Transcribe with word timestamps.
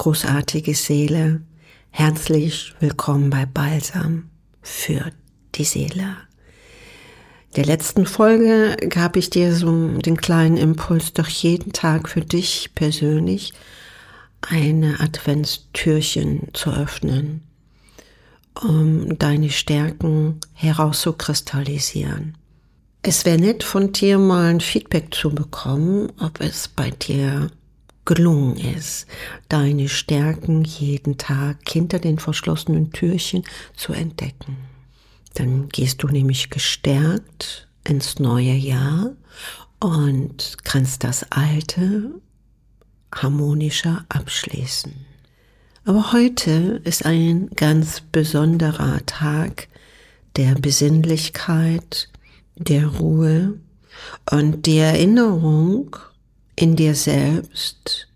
großartige 0.00 0.74
Seele, 0.74 1.42
herzlich 1.90 2.74
willkommen 2.80 3.28
bei 3.28 3.44
Balsam 3.44 4.30
für 4.62 5.10
die 5.56 5.64
Seele. 5.64 6.16
Der 7.54 7.66
letzten 7.66 8.06
Folge 8.06 8.78
gab 8.88 9.16
ich 9.16 9.28
dir 9.28 9.54
so 9.54 9.88
den 9.98 10.16
kleinen 10.16 10.56
Impuls, 10.56 11.12
doch 11.12 11.28
jeden 11.28 11.74
Tag 11.74 12.08
für 12.08 12.22
dich 12.22 12.70
persönlich 12.74 13.52
eine 14.40 15.00
Adventstürchen 15.00 16.48
zu 16.54 16.70
öffnen, 16.70 17.42
um 18.58 19.18
deine 19.18 19.50
Stärken 19.50 20.40
herauszukristallisieren. 20.54 22.38
Es 23.02 23.26
wäre 23.26 23.38
nett 23.38 23.62
von 23.62 23.92
dir 23.92 24.16
mal 24.16 24.46
ein 24.46 24.60
Feedback 24.60 25.14
zu 25.14 25.28
bekommen, 25.28 26.10
ob 26.18 26.40
es 26.40 26.68
bei 26.68 26.88
dir 26.88 27.50
gelungen 28.10 28.56
ist, 28.56 29.06
deine 29.48 29.88
Stärken 29.88 30.64
jeden 30.64 31.16
Tag 31.16 31.58
hinter 31.68 32.00
den 32.00 32.18
verschlossenen 32.18 32.90
Türchen 32.90 33.44
zu 33.76 33.92
entdecken. 33.92 34.56
Dann 35.34 35.68
gehst 35.68 36.02
du 36.02 36.08
nämlich 36.08 36.50
gestärkt 36.50 37.68
ins 37.84 38.18
neue 38.18 38.54
Jahr 38.54 39.12
und 39.78 40.56
kannst 40.64 41.04
das 41.04 41.30
alte 41.30 42.10
harmonischer 43.14 44.04
abschließen. 44.08 44.92
Aber 45.84 46.12
heute 46.12 46.80
ist 46.82 47.06
ein 47.06 47.48
ganz 47.54 48.00
besonderer 48.00 49.06
Tag 49.06 49.68
der 50.34 50.56
Besinnlichkeit, 50.56 52.08
der 52.56 52.88
Ruhe 52.88 53.60
und 54.32 54.66
die 54.66 54.78
Erinnerung 54.78 55.96
in 56.60 56.76
dir 56.76 56.94
selbst, 56.94 58.09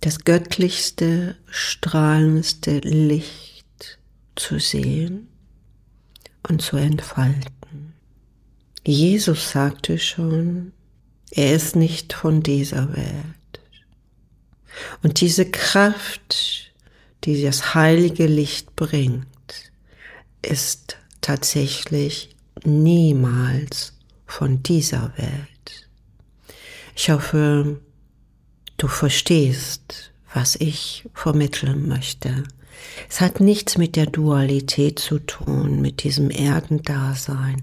das 0.00 0.24
göttlichste, 0.24 1.36
strahlendste 1.50 2.78
Licht 2.80 3.98
zu 4.34 4.58
sehen 4.58 5.28
und 6.48 6.62
zu 6.62 6.76
entfalten. 6.76 7.94
Jesus 8.84 9.50
sagte 9.50 9.98
schon, 9.98 10.72
er 11.30 11.54
ist 11.54 11.74
nicht 11.74 12.12
von 12.12 12.42
dieser 12.42 12.94
Welt. 12.94 13.60
Und 15.02 15.20
diese 15.20 15.50
Kraft, 15.50 16.72
die 17.24 17.42
das 17.42 17.74
heilige 17.74 18.26
Licht 18.26 18.76
bringt, 18.76 19.26
ist 20.42 20.98
tatsächlich 21.20 22.36
niemals 22.64 23.94
von 24.26 24.62
dieser 24.62 25.12
Welt. 25.16 25.88
Ich 26.94 27.10
hoffe, 27.10 27.80
du 28.76 28.88
verstehst, 28.88 30.12
was 30.32 30.56
ich 30.56 31.08
vermitteln 31.14 31.88
möchte. 31.88 32.44
Es 33.08 33.20
hat 33.20 33.40
nichts 33.40 33.78
mit 33.78 33.96
der 33.96 34.06
Dualität 34.06 34.98
zu 34.98 35.18
tun, 35.18 35.80
mit 35.80 36.02
diesem 36.02 36.30
Erdendasein, 36.30 37.62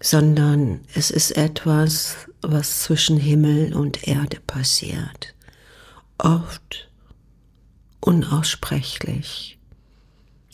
sondern 0.00 0.80
es 0.94 1.10
ist 1.10 1.36
etwas, 1.36 2.16
was 2.42 2.82
zwischen 2.82 3.16
Himmel 3.16 3.74
und 3.74 4.06
Erde 4.06 4.38
passiert. 4.46 5.34
Oft 6.18 6.88
unaussprechlich. 8.00 9.58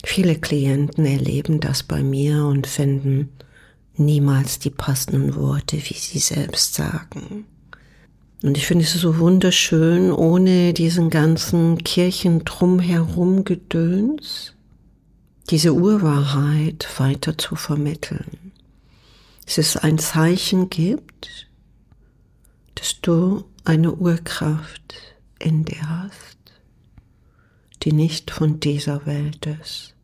Viele 0.04 0.36
Klienten 0.36 1.06
erleben 1.06 1.60
das 1.60 1.82
bei 1.82 2.02
mir 2.02 2.44
und 2.44 2.66
finden 2.66 3.30
niemals 3.96 4.58
die 4.58 4.70
passenden 4.70 5.36
Worte, 5.36 5.76
wie 5.76 5.94
sie 5.94 6.18
selbst 6.18 6.74
sagen. 6.74 7.46
Und 8.42 8.56
ich 8.56 8.66
finde 8.66 8.84
es 8.84 8.92
so 8.92 9.18
wunderschön, 9.18 10.12
ohne 10.12 10.72
diesen 10.72 11.10
ganzen 11.10 11.78
Kirchen 11.78 12.44
drumherum 12.44 13.44
Gedöns, 13.44 14.54
diese 15.48 15.72
Urwahrheit 15.72 16.88
weiter 16.98 17.38
zu 17.38 17.54
vermitteln. 17.54 18.52
Es 19.46 19.76
ein 19.76 19.98
Zeichen 19.98 20.70
gibt, 20.70 21.48
dass 22.74 23.00
du 23.00 23.44
eine 23.64 23.92
Urkraft 23.92 24.94
in 25.38 25.64
dir 25.64 25.88
hast, 25.88 26.38
die 27.82 27.92
nicht 27.92 28.32
von 28.32 28.58
dieser 28.58 29.06
Welt 29.06 29.46
ist, 29.46 29.94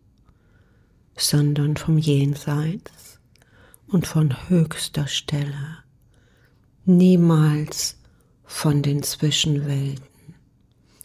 sondern 1.17 1.77
vom 1.77 1.99
Jenseits 1.99 3.19
und 3.89 4.07
von 4.07 4.49
höchster 4.49 5.09
Stelle. 5.09 5.79
Niemals 6.85 7.98
von 8.49 8.83
den 8.83 9.03
Zwischenwelten. 9.03 10.03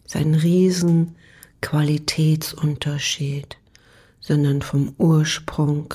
Sein 0.06 0.34
riesen 0.34 1.14
Qualitätsunterschied, 1.60 3.58
sondern 4.18 4.62
vom 4.62 4.94
Ursprung 4.98 5.94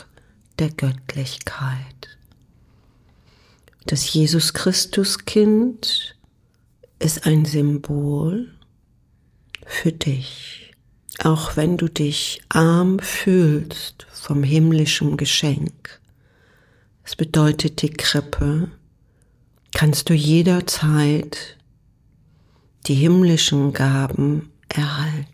der 0.60 0.70
Göttlichkeit. 0.70 2.18
Das 3.88 4.14
Jesus 4.14 4.54
Christus 4.54 5.26
Kind 5.26 6.16
ist 7.00 7.26
ein 7.26 7.46
Symbol 7.46 8.52
für 9.66 9.92
dich, 9.92 10.72
auch 11.24 11.58
wenn 11.58 11.78
du 11.78 11.88
dich 11.88 12.42
arm 12.50 13.00
fühlst 13.00 14.06
vom 14.14 14.44
himmlischen 14.44 15.18
Geschenk. 15.18 16.00
Es 17.04 17.16
bedeutet 17.16 17.82
die 17.82 17.90
Krippe, 17.90 18.70
kannst 19.74 20.10
du 20.10 20.14
jederzeit 20.14 21.58
die 22.88 22.96
himmlischen 22.96 23.74
Gaben 23.74 24.52
erhalten. 24.68 25.28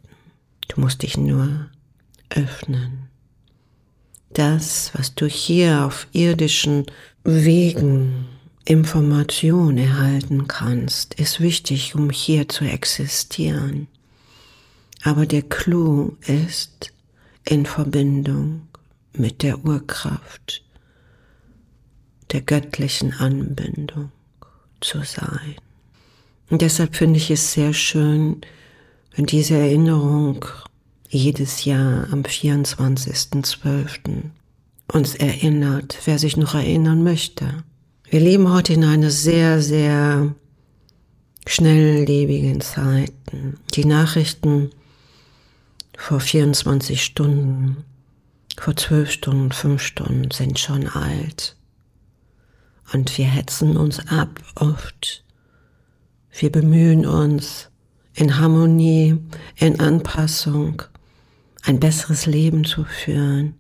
Du 0.68 0.82
musst 0.82 1.04
dich 1.04 1.18
nur 1.18 1.70
öffnen. 2.30 3.08
Das, 4.34 4.92
was 4.94 5.16
du 5.16 5.28
hier 5.28 5.86
auf 5.86 6.08
irdischen 6.12 6.86
Wegen 7.24 8.26
Information 8.66 9.78
erhalten 9.78 10.48
kannst, 10.48 11.14
ist 11.14 11.40
wichtig, 11.40 11.96
um 11.96 12.10
hier 12.10 12.50
zu 12.50 12.66
existieren. 12.66 13.88
Aber 15.04 15.26
der 15.26 15.44
Clou 15.44 16.18
ist 16.22 16.92
in 17.46 17.66
Verbindung 17.66 18.68
mit 19.14 19.44
der 19.44 19.64
Urkraft 19.64 20.64
der 22.32 22.42
göttlichen 22.42 23.14
Anbindung 23.14 24.12
zu 24.86 25.04
sein. 25.04 25.56
Und 26.50 26.62
deshalb 26.62 26.96
finde 26.96 27.18
ich 27.18 27.32
es 27.32 27.54
sehr 27.54 27.74
schön, 27.74 28.42
wenn 29.16 29.26
diese 29.26 29.56
Erinnerung 29.56 30.46
jedes 31.10 31.66
Jahr 31.66 32.08
am 32.12 32.22
24.12. 32.22 34.26
uns 34.92 35.16
erinnert, 35.16 35.98
wer 36.06 36.20
sich 36.20 36.38
noch 36.38 36.54
erinnern 36.54 37.04
möchte. 37.04 37.64
Wir 38.10 38.20
leben 38.20 38.54
heute 38.54 38.74
in 38.74 38.84
einer 38.84 39.10
sehr, 39.10 39.62
sehr 39.62 40.36
schnelllebigen 41.48 42.62
Zeiten. 42.62 43.58
Die 43.74 43.86
Nachrichten 43.86 44.70
vor 45.98 46.20
24 46.20 47.04
Stunden, 47.04 47.78
vor 48.58 48.76
12 48.76 49.12
Stunden, 49.12 49.52
5 49.52 49.82
Stunden 49.82 50.32
sind 50.32 50.60
schon 50.60 50.88
alt. 50.88 51.56
Und 52.94 53.18
wir 53.18 53.26
hetzen 53.26 53.78
uns 53.78 54.00
ab 54.08 54.42
oft. 54.56 55.24
Wir 56.32 56.52
bemühen 56.52 57.06
uns 57.06 57.70
in 58.14 58.38
Harmonie, 58.38 59.18
in 59.56 59.80
Anpassung, 59.80 60.82
ein 61.64 61.80
besseres 61.80 62.26
Leben 62.26 62.64
zu 62.64 62.84
führen. 62.84 63.56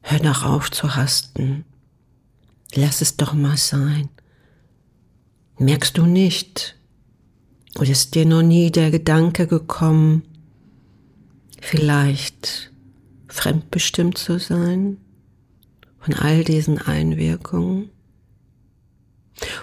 Hör 0.00 0.20
doch 0.20 0.44
auf 0.44 0.70
zu 0.70 0.96
hasten. 0.96 1.64
Lass 2.74 3.00
es 3.00 3.16
doch 3.16 3.34
mal 3.34 3.56
sein. 3.56 4.08
Merkst 5.58 5.98
du 5.98 6.06
nicht, 6.06 6.76
oder 7.76 7.90
ist 7.90 8.14
dir 8.14 8.24
noch 8.24 8.42
nie 8.42 8.70
der 8.70 8.90
Gedanke 8.90 9.46
gekommen, 9.46 10.22
vielleicht 11.60 12.72
fremdbestimmt 13.28 14.18
zu 14.18 14.38
sein 14.38 14.98
von 15.98 16.14
all 16.14 16.44
diesen 16.44 16.78
Einwirkungen? 16.78 17.90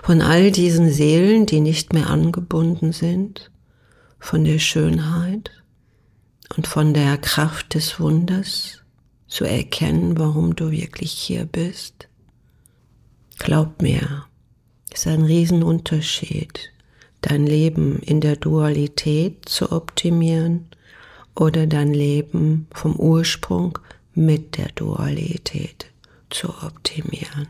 Von 0.06 0.22
all 0.22 0.52
diesen 0.52 0.92
Seelen, 0.92 1.48
die 1.48 1.60
nicht 1.60 1.92
mehr 1.92 2.12
angebunden 2.12 2.92
sind, 2.92 3.50
von 4.19 4.44
der 4.44 4.60
Schönheit 4.60 5.50
und 6.56 6.68
von 6.68 6.94
der 6.94 7.18
Kraft 7.18 7.74
des 7.74 8.00
Wunders 8.00 8.84
zu 9.28 9.46
erkennen, 9.46 10.19
warum 10.19 10.56
du 10.56 10.69
wirklich 10.69 11.12
hier 11.12 11.46
bist. 11.46 12.07
Glaub 13.40 13.81
mir, 13.81 14.25
es 14.92 15.00
ist 15.00 15.07
ein 15.07 15.24
Riesenunterschied, 15.24 16.72
dein 17.22 17.48
Leben 17.48 17.98
in 17.98 18.22
der 18.22 18.36
Dualität 18.36 19.50
zu 19.50 19.72
optimieren 19.72 20.68
oder 21.34 21.66
dein 21.66 21.96
Leben 21.96 22.68
vom 22.72 22.96
Ursprung 22.96 23.80
mit 24.13 24.56
der 24.58 24.68
Dualität 24.75 25.88
zu 26.30 26.50
optimieren. 26.62 27.48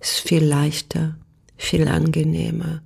Ist 0.00 0.20
viel 0.20 0.44
leichter, 0.44 1.16
viel 1.56 1.86
angenehmer, 1.88 2.82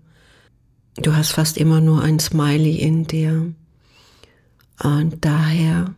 Du 0.97 1.17
hast 1.17 1.33
fast 1.33 1.57
immer 1.57 1.81
nur 1.81 2.03
ein 2.03 2.21
Smiley 2.21 2.77
in 2.77 3.07
dir. 3.07 3.53
Und 4.83 5.25
daher 5.25 5.95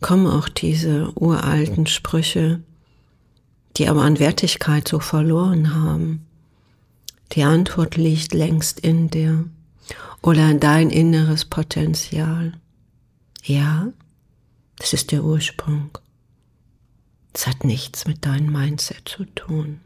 kommen 0.00 0.26
auch 0.26 0.48
diese 0.48 1.12
uralten 1.14 1.86
Sprüche, 1.86 2.62
die 3.76 3.88
aber 3.88 4.02
an 4.02 4.18
Wertigkeit 4.18 4.88
so 4.88 4.98
verloren 4.98 5.74
haben. 5.74 6.26
Die 7.32 7.42
Antwort 7.42 7.96
liegt 7.96 8.32
längst 8.32 8.80
in 8.80 9.10
dir 9.10 9.44
oder 10.22 10.50
in 10.50 10.60
dein 10.60 10.90
inneres 10.90 11.44
Potenzial. 11.44 12.54
Ja, 13.44 13.88
das 14.78 14.94
ist 14.94 15.12
der 15.12 15.22
Ursprung. 15.22 15.90
Es 17.34 17.46
hat 17.46 17.64
nichts 17.64 18.06
mit 18.06 18.24
deinem 18.24 18.50
Mindset 18.50 19.08
zu 19.08 19.24
tun. 19.26 19.80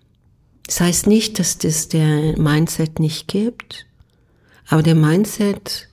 Das 0.66 0.80
heißt 0.80 1.06
nicht, 1.06 1.38
dass 1.38 1.62
es 1.64 1.88
der 1.88 2.38
Mindset 2.38 2.98
nicht 2.98 3.28
gibt, 3.28 3.86
aber 4.68 4.82
der 4.82 4.94
Mindset 4.94 5.88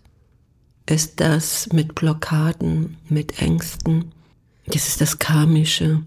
ist 0.86 1.20
das 1.20 1.72
mit 1.74 1.96
Blockaden, 1.96 2.98
mit 3.10 3.42
Ängsten. 3.42 4.12
Das 4.68 4.88
ist 4.88 5.02
das 5.02 5.20
Karmische, 5.20 6.04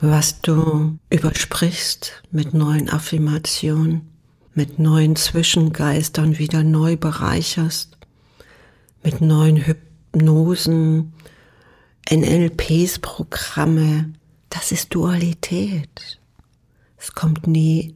was 0.00 0.40
du 0.40 0.98
übersprichst 1.10 2.22
mit 2.30 2.54
neuen 2.54 2.90
Affirmationen, 2.90 4.10
mit 4.54 4.78
neuen 4.78 5.16
Zwischengeistern 5.16 6.38
wieder 6.38 6.62
neu 6.62 6.96
bereicherst, 6.96 7.96
mit 9.02 9.20
neuen 9.20 9.64
Hypnosen, 9.66 11.12
NLPs, 12.10 12.98
Programme. 12.98 14.14
Das 14.50 14.72
ist 14.72 14.94
Dualität. 14.94 16.20
Es 17.04 17.12
kommt 17.12 17.46
nie 17.46 17.94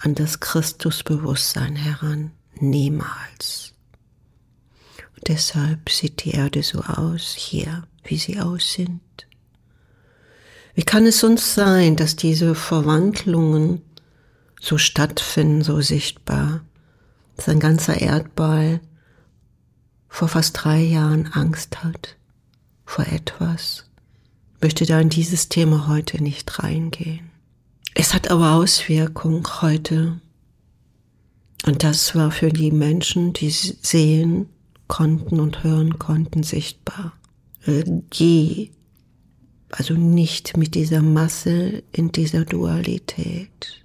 an 0.00 0.14
das 0.14 0.38
Christusbewusstsein 0.38 1.76
heran. 1.76 2.32
Niemals. 2.56 3.72
Und 5.16 5.28
deshalb 5.28 5.88
sieht 5.88 6.24
die 6.24 6.32
Erde 6.32 6.62
so 6.62 6.80
aus 6.80 7.32
hier, 7.32 7.84
wie 8.04 8.18
sie 8.18 8.38
aussieht. 8.38 9.26
Wie 10.74 10.82
kann 10.82 11.06
es 11.06 11.20
sonst 11.20 11.54
sein, 11.54 11.96
dass 11.96 12.16
diese 12.16 12.54
Verwandlungen 12.54 13.80
so 14.60 14.76
stattfinden, 14.76 15.62
so 15.62 15.80
sichtbar, 15.80 16.60
dass 17.36 17.48
ein 17.48 17.60
ganzer 17.60 17.98
Erdball 17.98 18.82
vor 20.06 20.28
fast 20.28 20.62
drei 20.62 20.80
Jahren 20.82 21.32
Angst 21.32 21.82
hat 21.82 22.18
vor 22.84 23.06
etwas? 23.06 23.86
Ich 24.56 24.60
möchte 24.60 24.84
da 24.84 25.00
in 25.00 25.08
dieses 25.08 25.48
Thema 25.48 25.88
heute 25.88 26.22
nicht 26.22 26.62
reingehen. 26.62 27.29
Es 27.94 28.14
hat 28.14 28.30
aber 28.30 28.52
Auswirkungen 28.52 29.44
heute 29.60 30.20
und 31.66 31.82
das 31.82 32.14
war 32.14 32.30
für 32.30 32.50
die 32.50 32.70
Menschen, 32.70 33.32
die 33.32 33.50
sehen 33.50 34.48
konnten 34.88 35.40
und 35.40 35.62
hören 35.62 35.98
konnten, 35.98 36.42
sichtbar. 36.42 37.12
Geh, 38.10 38.70
also 39.70 39.94
nicht 39.94 40.56
mit 40.56 40.74
dieser 40.74 41.02
Masse 41.02 41.82
in 41.92 42.10
dieser 42.12 42.44
Dualität, 42.44 43.84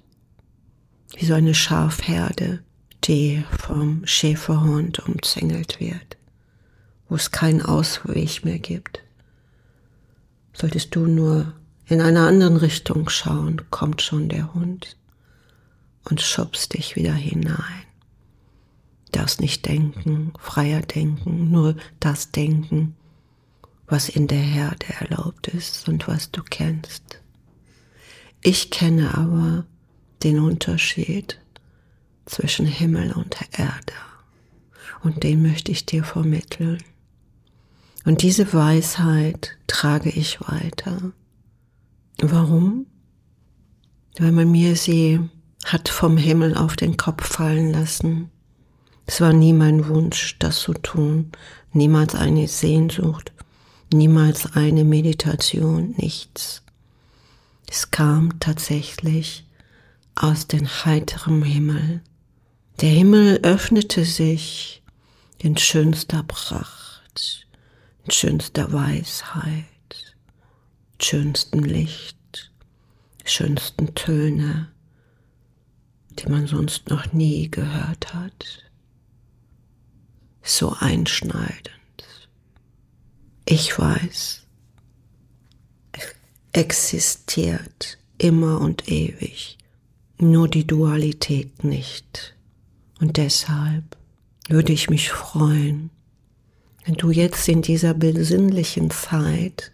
wie 1.18 1.26
so 1.26 1.34
eine 1.34 1.54
Schafherde, 1.54 2.64
die 3.04 3.44
vom 3.60 4.02
Schäferhund 4.06 5.00
umzingelt 5.00 5.80
wird, 5.80 6.18
wo 7.10 7.16
es 7.16 7.32
keinen 7.32 7.62
Ausweg 7.62 8.46
mehr 8.46 8.60
gibt. 8.60 9.04
Solltest 10.54 10.96
du 10.96 11.06
nur 11.06 11.54
in 11.88 12.02
einer 12.02 12.28
anderen 12.28 12.58
Richtung 12.58 13.10
schauen, 13.10 13.62
kommt 13.70 14.02
schon 14.02 14.30
der 14.30 14.54
Hund 14.54 14.98
und 16.10 16.22
schubst 16.22 16.74
dich 16.74 16.96
wieder 16.96 17.14
hinein. 17.14 17.84
Darfst 19.12 19.40
nicht 19.40 19.66
denken, 19.66 20.34
freier 20.40 20.82
denken, 20.82 21.52
nur 21.52 21.76
das 22.00 22.32
denken, 22.32 22.96
was 23.88 24.10
in 24.10 24.28
der 24.28 24.40
Herde 24.40 24.88
erlaubt 25.00 25.48
ist 25.48 25.88
und 25.88 26.08
was 26.08 26.32
du 26.32 26.42
kennst. 26.44 27.22
Ich 28.42 28.72
kenne 28.72 29.16
aber 29.16 29.66
den 30.24 30.40
Unterschied 30.40 31.40
zwischen 32.26 32.66
Himmel 32.66 33.12
und 33.14 33.38
Erde 33.52 33.94
und 35.04 35.24
den 35.24 35.44
möchte 35.44 35.72
ich 35.72 35.86
dir 35.86 36.04
vermitteln. 36.04 36.84
Und 38.06 38.22
diese 38.22 38.54
Weisheit 38.54 39.58
trage 39.68 40.10
ich 40.10 40.42
weiter. 40.42 41.12
Warum? 42.22 42.86
Weil 44.18 44.32
man 44.32 44.52
mir 44.52 44.76
sie 44.76 45.20
hat 45.66 45.90
vom 45.90 46.18
Himmel 46.18 46.56
auf 46.56 46.76
den 46.76 46.96
Kopf 46.96 47.28
fallen 47.28 47.72
lassen. 47.72 48.30
Es 49.06 49.20
war 49.22 49.34
nie 49.34 49.54
mein 49.54 49.88
Wunsch, 49.88 50.38
das 50.40 50.60
zu 50.60 50.74
tun, 50.74 51.32
niemals 51.74 52.16
eine 52.16 52.48
Sehnsucht, 52.48 53.32
niemals 53.92 54.56
eine 54.56 54.84
Meditation, 54.84 55.96
nichts. 55.98 56.62
Es 57.68 57.92
kam 57.92 58.40
tatsächlich 58.40 59.46
aus 60.16 60.48
dem 60.48 60.68
heiteren 60.68 61.44
Himmel. 61.44 62.02
Der 62.82 62.90
Himmel 62.90 63.40
öffnete 63.44 64.06
sich 64.06 64.84
in 65.40 65.58
schönster 65.58 66.24
Pracht, 66.24 67.46
in 68.06 68.12
schönster 68.12 68.72
Weisheit, 68.72 69.66
schönsten 71.00 71.60
Licht, 71.60 72.52
schönsten 73.24 73.96
Töne 73.96 74.70
die 76.20 76.30
man 76.30 76.48
sonst 76.48 76.90
noch 76.90 77.14
nie 77.14 77.50
gehört 77.50 78.14
hat. 78.14 78.64
So 80.42 80.76
einschneidend. 80.80 81.72
Ich 83.46 83.78
weiß, 83.78 84.44
existiert 86.54 87.98
immer 88.18 88.62
und 88.62 88.90
ewig, 88.90 89.58
nur 90.18 90.48
die 90.48 90.66
Dualität 90.66 91.64
nicht. 91.64 92.36
Und 93.00 93.18
deshalb 93.18 93.98
würde 94.48 94.72
ich 94.72 94.90
mich 94.90 95.10
freuen, 95.12 95.90
wenn 96.86 96.96
du 96.96 97.12
jetzt 97.12 97.48
in 97.50 97.62
dieser 97.62 97.94
besinnlichen 97.94 98.90
Zeit 98.92 99.72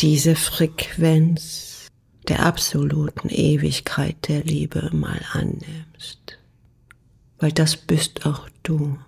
diese 0.00 0.36
Frequenz 0.36 1.88
der 2.28 2.44
absoluten 2.44 3.28
Ewigkeit 3.28 4.28
der 4.28 4.42
Liebe 4.44 4.90
mal 4.92 5.20
annimmst. 5.32 6.38
Weil 7.38 7.52
das 7.52 7.76
bist 7.76 8.26
auch 8.26 8.48
du. 8.62 8.98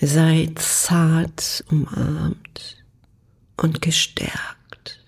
Sei 0.00 0.50
zart 0.56 1.64
umarmt 1.70 2.84
und 3.56 3.80
gestärkt 3.80 5.00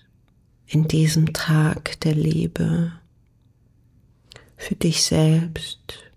in 0.67 0.87
diesem 0.87 1.33
Tag 1.33 1.99
der 2.01 2.15
Liebe 2.15 2.93
für 4.55 4.75
dich 4.75 5.03
selbst, 5.03 6.11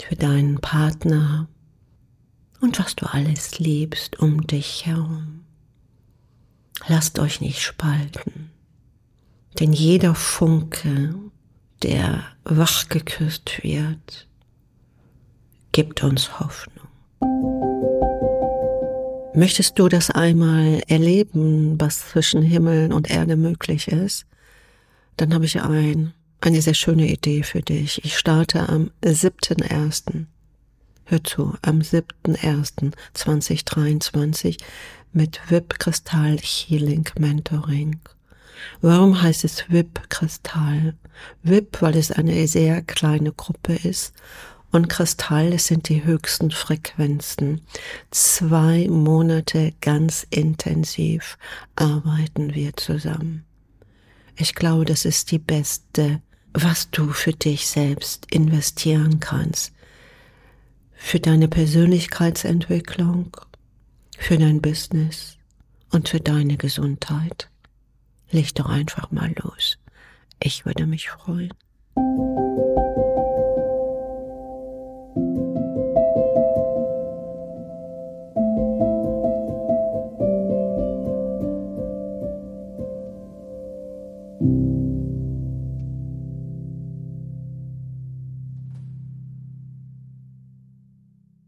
für 0.00 0.16
deinen 0.16 0.60
Partner 0.60 1.48
und 2.60 2.78
was 2.78 2.96
du 2.96 3.06
alles 3.06 3.58
liebst 3.58 4.18
um 4.20 4.46
dich 4.46 4.86
herum. 4.86 5.44
Lasst 6.88 7.18
euch 7.18 7.40
nicht 7.40 7.60
spalten. 7.60 8.50
Denn 9.60 9.72
jeder 9.72 10.14
Funke, 10.14 11.14
der 11.82 12.24
wachgeküsst 12.44 13.62
wird, 13.62 14.28
gibt 15.72 16.02
uns 16.02 16.40
Hoffnung. 16.40 16.88
Möchtest 19.34 19.78
du 19.78 19.88
das 19.88 20.10
einmal 20.10 20.82
erleben, 20.88 21.80
was 21.80 22.10
zwischen 22.10 22.42
Himmel 22.42 22.92
und 22.92 23.10
Erde 23.10 23.36
möglich 23.36 23.88
ist? 23.88 24.26
Dann 25.16 25.32
habe 25.32 25.46
ich 25.46 25.60
ein, 25.62 26.12
eine 26.40 26.60
sehr 26.60 26.74
schöne 26.74 27.06
Idee 27.06 27.42
für 27.42 27.62
dich. 27.62 28.04
Ich 28.04 28.18
starte 28.18 28.68
am 28.68 28.90
7.1. 29.02 30.26
Hör 31.04 31.24
zu, 31.24 31.54
am 31.62 31.80
7.1.2023 31.80 34.58
mit 35.12 35.40
VIP 35.48 35.78
Kristall 35.78 36.38
Healing 36.38 37.08
Mentoring. 37.18 38.00
Warum 38.80 39.20
heißt 39.20 39.44
es 39.44 39.68
VIP-Kristall? 39.68 40.94
VIP, 41.42 41.82
weil 41.82 41.96
es 41.96 42.12
eine 42.12 42.46
sehr 42.46 42.82
kleine 42.82 43.32
Gruppe 43.32 43.74
ist 43.74 44.14
und 44.70 44.88
Kristall, 44.88 45.58
sind 45.58 45.88
die 45.88 46.04
höchsten 46.04 46.50
Frequenzen. 46.50 47.62
Zwei 48.10 48.88
Monate 48.88 49.74
ganz 49.80 50.26
intensiv 50.30 51.36
arbeiten 51.76 52.54
wir 52.54 52.74
zusammen. 52.76 53.44
Ich 54.36 54.54
glaube, 54.54 54.86
das 54.86 55.04
ist 55.04 55.30
die 55.30 55.38
beste, 55.38 56.22
was 56.54 56.90
du 56.90 57.10
für 57.10 57.32
dich 57.32 57.66
selbst 57.66 58.26
investieren 58.30 59.20
kannst. 59.20 59.72
Für 61.04 61.20
deine 61.20 61.46
Persönlichkeitsentwicklung, 61.46 63.36
für 64.16 64.38
dein 64.38 64.62
Business 64.62 65.36
und 65.90 66.08
für 66.08 66.20
deine 66.20 66.56
Gesundheit. 66.56 67.50
Leg 68.30 68.54
doch 68.54 68.70
einfach 68.70 69.10
mal 69.10 69.34
los. 69.42 69.76
Ich 70.42 70.64
würde 70.64 70.86
mich 70.86 71.10
freuen. 71.10 71.52